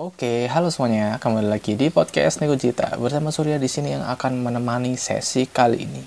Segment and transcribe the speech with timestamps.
[0.00, 1.20] Oke, halo semuanya.
[1.20, 5.84] Kembali lagi di podcast Nego Cita bersama Surya di sini yang akan menemani sesi kali
[5.84, 6.00] ini.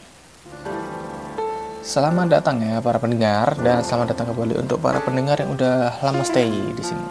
[1.85, 6.25] Selamat datang ya para pendengar dan selamat datang kembali untuk para pendengar yang udah lama
[6.25, 7.06] stay di sini.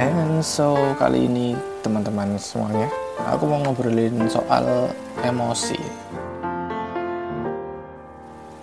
[0.00, 1.52] And so kali ini
[1.84, 2.88] teman-teman semuanya,
[3.28, 4.88] aku mau ngobrolin soal
[5.28, 5.76] emosi.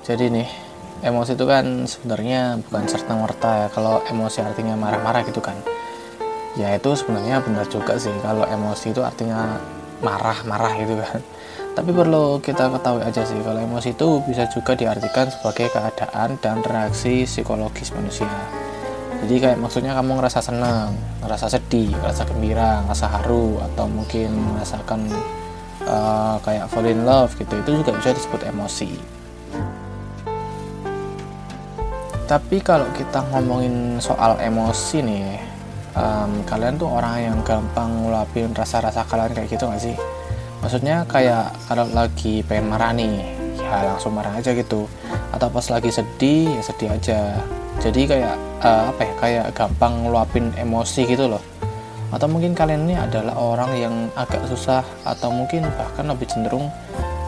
[0.02, 0.49] Jadi nih,
[1.04, 3.68] emosi itu kan sebenarnya bukan serta merta ya.
[3.73, 5.57] Kalau emosi artinya marah-marah gitu kan.
[6.55, 8.13] Ya itu sebenarnya benar juga sih.
[8.23, 9.59] Kalau emosi itu artinya
[10.00, 11.20] marah-marah gitu kan.
[11.76, 16.63] Tapi perlu kita ketahui aja sih kalau emosi itu bisa juga diartikan sebagai keadaan dan
[16.63, 18.31] reaksi psikologis manusia.
[19.20, 25.12] Jadi kayak maksudnya kamu ngerasa senang ngerasa sedih ngerasa gembira ngerasa haru atau mungkin merasakan
[25.84, 27.59] uh, kayak fall in love gitu.
[27.59, 28.95] Itu juga bisa disebut emosi
[32.25, 35.38] tapi kalau kita ngomongin soal emosi nih
[35.93, 39.95] um, kalian tuh orang yang gampang ngelapin rasa-rasa kalian kayak gitu gak sih?
[40.66, 43.22] Maksudnya kayak kalau lagi pengen marah nih
[43.61, 44.89] ya langsung marah aja gitu.
[45.30, 47.19] Atau pas lagi sedih ya sedih aja.
[47.77, 48.35] Jadi kayak
[48.66, 51.44] uh, apa ya kayak gampang ngeluapin emosi gitu loh.
[52.09, 56.73] Atau mungkin kalian ini adalah orang yang agak susah atau mungkin bahkan lebih cenderung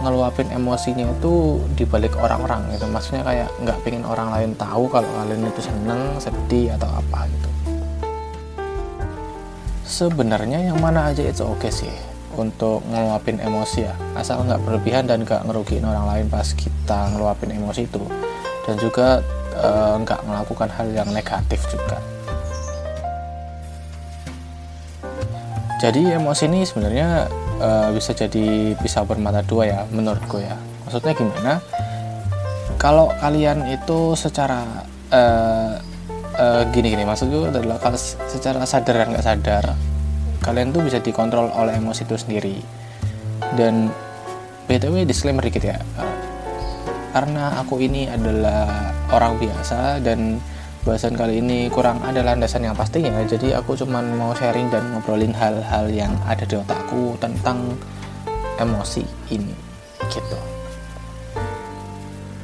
[0.08, 2.88] ngeluapin emosinya itu dibalik orang-orang gitu.
[2.88, 7.50] Maksudnya kayak nggak pengen orang lain tahu kalau kalian itu seneng sedih atau apa gitu.
[9.84, 11.94] Sebenarnya yang mana aja itu oke okay sih
[12.40, 13.96] untuk ngeluapin emosi ya.
[14.16, 18.04] Asal nggak berlebihan dan nggak ngerugiin orang lain pas kita ngeluapin emosi itu.
[18.64, 19.20] Dan juga
[19.56, 22.00] eh, nggak e, melakukan hal yang negatif juga.
[25.78, 30.58] Jadi emosi ini sebenarnya uh, bisa jadi pisau bermata dua ya menurutku ya.
[30.88, 31.54] Maksudnya gimana?
[32.78, 35.82] Kalau kalian itu secara uh,
[36.38, 37.98] uh, gini gini maksudku adalah kalau
[38.30, 39.66] secara sadar dan nggak sadar
[40.46, 42.58] kalian tuh bisa dikontrol oleh emosi itu sendiri.
[43.58, 43.90] Dan
[44.68, 45.80] btw disclaimer dikit ya
[47.18, 50.38] karena aku ini adalah orang biasa dan
[50.88, 55.36] bahasan kali ini kurang ada landasan yang pastinya jadi aku cuman mau sharing dan ngobrolin
[55.36, 57.76] hal-hal yang ada di otakku tentang
[58.56, 59.52] emosi ini
[60.08, 60.40] gitu.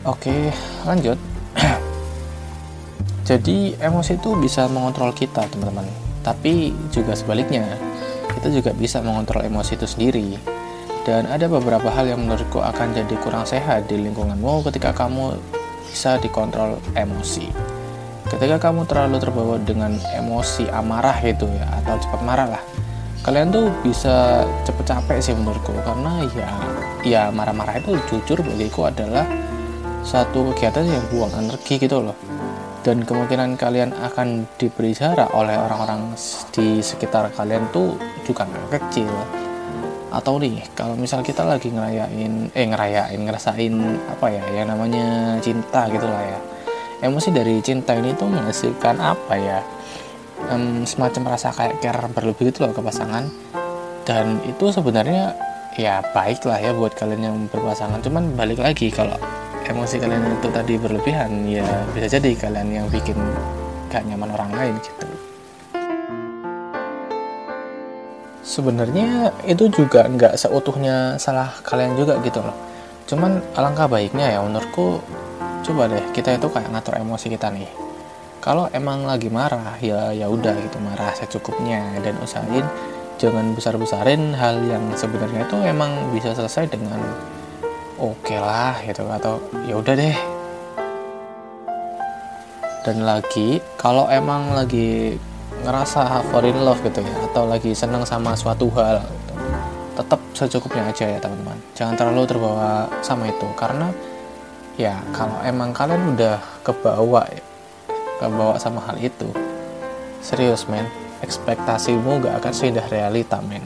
[0.04, 0.52] Oke
[0.84, 1.16] lanjut.
[3.30, 5.88] Jadi emosi itu bisa mengontrol kita teman-teman.
[6.20, 7.64] Tapi juga sebaliknya
[8.36, 10.36] kita juga bisa mengontrol emosi itu sendiri.
[11.08, 15.36] Dan ada beberapa hal yang menurutku akan jadi kurang sehat di lingkunganmu ketika kamu
[15.88, 17.73] bisa dikontrol emosi
[18.36, 22.64] ketika kamu terlalu terbawa dengan emosi amarah gitu ya atau cepat marah lah
[23.24, 25.72] kalian tuh bisa cepet capek sih menurutku.
[25.82, 26.50] Karena ya
[27.04, 29.24] ya marah-marah itu jujur bagiku adalah
[30.04, 32.16] satu kegiatan yang buang energi gitu loh.
[32.84, 36.12] Dan kemungkinan kalian akan diberi jarak oleh orang-orang
[36.52, 37.96] di sekitar kalian tuh
[38.28, 39.08] juga gak kecil.
[40.12, 43.74] Atau nih kalau misal kita lagi ngerayain eh ngerayain ngerasain
[44.12, 46.53] apa ya yang namanya cinta gitulah ya
[47.04, 49.60] emosi dari cinta ini tuh menghasilkan apa ya?
[50.48, 53.28] Um, semacam rasa kayak care berlebih itu loh ke pasangan.
[54.08, 55.36] Dan itu sebenarnya
[55.76, 58.00] ya baik lah ya buat kalian yang berpasangan.
[58.00, 59.20] Cuman balik lagi kalau
[59.68, 63.16] emosi kalian itu tadi berlebihan ya bisa jadi kalian yang bikin
[63.92, 65.08] gak nyaman orang lain gitu.
[68.44, 72.54] Sebenarnya itu juga nggak seutuhnya salah kalian juga gitu loh.
[73.08, 75.00] Cuman alangkah baiknya ya menurutku
[75.64, 77.72] coba deh kita itu kayak ngatur emosi kita nih.
[78.44, 81.96] Kalau emang lagi marah ya ya udah gitu marah secukupnya.
[82.04, 82.68] Dan usahain
[83.16, 87.00] jangan besar besarin hal yang sebenarnya itu emang bisa selesai dengan
[87.96, 89.08] oke okay lah gitu.
[89.08, 90.18] Atau ya udah deh.
[92.84, 95.16] Dan lagi kalau emang lagi
[95.64, 99.34] ngerasa in love gitu ya atau lagi seneng sama suatu hal gitu,
[99.96, 101.56] tetap secukupnya aja ya teman-teman.
[101.72, 103.88] Jangan terlalu terbawa sama itu karena
[104.80, 107.30] ya kalau emang kalian udah kebawa
[108.18, 109.30] kebawa sama hal itu
[110.24, 110.88] serius men.
[111.24, 113.64] Ekspektasimu gak akan seindah realita men.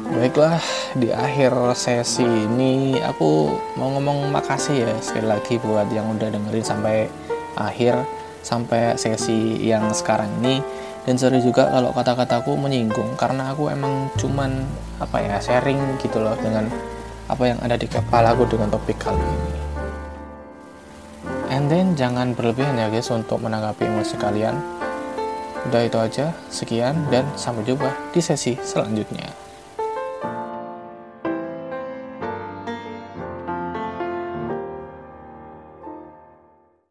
[0.00, 0.60] Baiklah
[0.96, 6.64] di akhir sesi ini aku mau ngomong makasih ya sekali lagi buat yang udah dengerin
[6.64, 7.08] sampai
[7.56, 8.00] akhir
[8.40, 10.64] sampai sesi yang sekarang ini.
[11.02, 14.62] Dan sorry juga kalau kata-kataku menyinggung karena aku emang cuman
[15.02, 16.70] apa ya sharing gitu loh dengan
[17.26, 19.60] apa yang ada di kepala aku dengan topik kali ini.
[21.52, 24.56] And then jangan berlebihan ya guys untuk menanggapi emosi kalian.
[25.68, 29.41] Udah itu aja, sekian dan sampai jumpa di sesi selanjutnya.